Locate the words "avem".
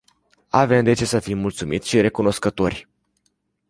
0.49-0.83